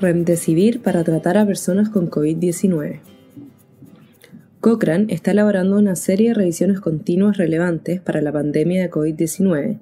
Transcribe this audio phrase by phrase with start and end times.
[0.00, 3.00] Remdesivir para tratar a personas con COVID-19.
[4.60, 9.80] Cochrane está elaborando una serie de revisiones continuas relevantes para la pandemia de COVID-19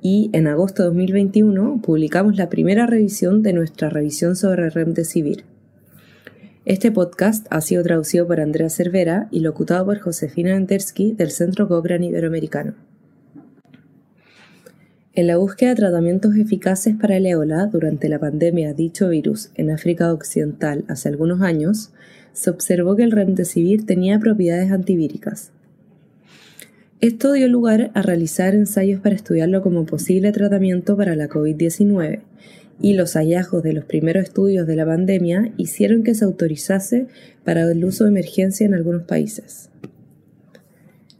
[0.00, 5.44] y en agosto de 2021 publicamos la primera revisión de nuestra revisión sobre Remdesivir.
[6.64, 11.66] Este podcast ha sido traducido por Andrea Cervera y locutado por Josefina Entersky del Centro
[11.66, 12.74] Cochrane Iberoamericano.
[15.18, 19.50] En la búsqueda de tratamientos eficaces para el ébola durante la pandemia de dicho virus
[19.56, 21.90] en África Occidental hace algunos años,
[22.32, 25.50] se observó que el remdesivir tenía propiedades antivíricas.
[27.00, 32.20] Esto dio lugar a realizar ensayos para estudiarlo como posible tratamiento para la COVID-19
[32.80, 37.08] y los hallazgos de los primeros estudios de la pandemia hicieron que se autorizase
[37.42, 39.68] para el uso de emergencia en algunos países.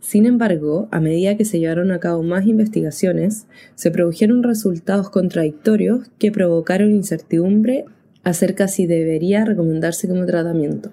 [0.09, 6.09] Sin embargo, a medida que se llevaron a cabo más investigaciones, se produjeron resultados contradictorios
[6.19, 7.85] que provocaron incertidumbre
[8.24, 10.93] acerca si debería recomendarse como tratamiento.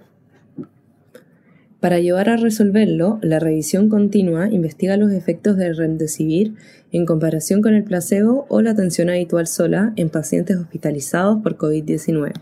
[1.80, 6.56] Para ayudar a resolverlo, la revisión continua investiga los efectos del remdesivir
[6.92, 12.34] en comparación con el placebo o la atención habitual sola en pacientes hospitalizados por COVID-19.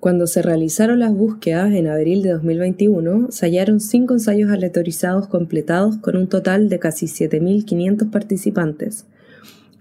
[0.00, 5.98] Cuando se realizaron las búsquedas en abril de 2021, se hallaron cinco ensayos aleatorizados completados
[5.98, 9.04] con un total de casi 7.500 participantes,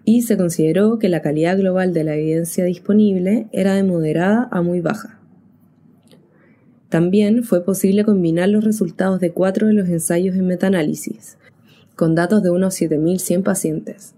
[0.04, 4.62] y se consideró que la calidad global de la evidencia disponible era de moderada a
[4.62, 5.22] muy baja.
[6.90, 11.38] También fue posible combinar los resultados de cuatro de los ensayos en metaanálisis,
[11.96, 14.16] con datos de unos 7.100 pacientes.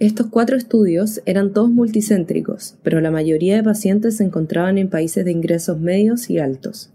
[0.00, 5.26] Estos cuatro estudios eran todos multicéntricos, pero la mayoría de pacientes se encontraban en países
[5.26, 6.88] de ingresos medios y altos.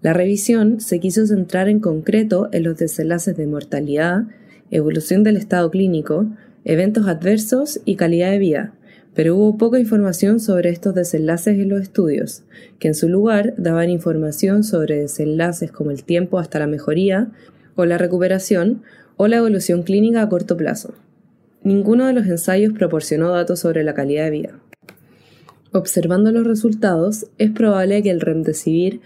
[0.00, 4.28] La revisión se quiso centrar en concreto en los desenlaces de mortalidad,
[4.70, 6.26] evolución del estado clínico,
[6.64, 8.72] eventos adversos y calidad de vida,
[9.16, 12.44] pero hubo poca información sobre estos desenlaces en los estudios,
[12.78, 17.32] que en su lugar daban información sobre desenlaces como el tiempo hasta la mejoría
[17.74, 18.82] o la recuperación
[19.16, 20.94] o la evolución clínica a corto plazo.
[21.66, 24.60] Ninguno de los ensayos proporcionó datos sobre la calidad de vida.
[25.72, 29.00] Observando los resultados, es probable que el remdesivir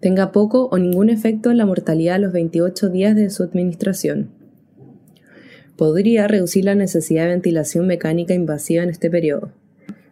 [0.00, 4.30] tenga poco o ningún efecto en la mortalidad a los 28 días de su administración.
[5.76, 9.52] Podría reducir la necesidad de ventilación mecánica invasiva en este periodo.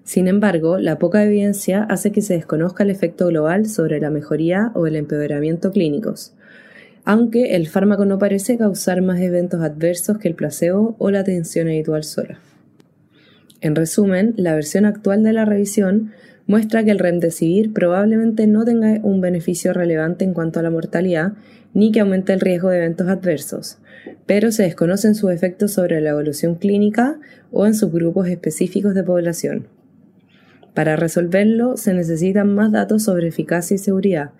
[0.04, 4.70] Sin embargo, la poca evidencia hace que se desconozca el efecto global sobre la mejoría
[4.76, 6.34] o el empeoramiento clínicos,
[7.04, 11.68] aunque el fármaco no parece causar más eventos adversos que el placebo o la atención
[11.68, 12.38] habitual sola.
[13.60, 16.12] En resumen, la versión actual de la revisión
[16.46, 21.34] muestra que el remdesivir probablemente no tenga un beneficio relevante en cuanto a la mortalidad
[21.74, 23.78] ni que aumente el riesgo de eventos adversos,
[24.26, 27.20] pero se desconocen sus efectos sobre la evolución clínica
[27.52, 29.68] o en subgrupos específicos de población.
[30.74, 34.30] Para resolverlo se necesitan más datos sobre eficacia y seguridad,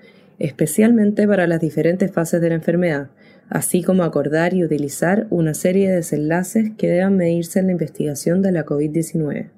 [0.40, 3.10] especialmente para las diferentes fases de la enfermedad,
[3.48, 8.42] así como acordar y utilizar una serie de desenlaces que deban medirse en la investigación
[8.42, 9.50] de la COVID-19.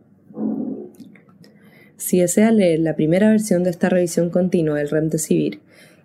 [1.97, 5.61] Si desea leer la primera versión de esta revisión continua del Remdesivir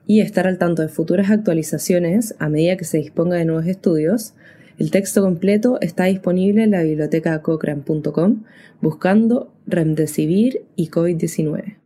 [0.05, 4.35] y estar al tanto de futuras actualizaciones a medida que se disponga de nuevos estudios,
[4.77, 8.44] el texto completo está disponible en la biblioteca cochrane.com
[8.79, 11.77] buscando Remdesivir y COVID-19.